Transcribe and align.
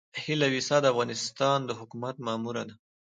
هيله 0.23 0.47
ويسا 0.53 0.77
د 0.81 0.85
افغانستان 0.93 1.57
د 1.65 1.71
حکومت 1.79 2.15
ماموره 2.27 2.63
ده. 2.69 2.75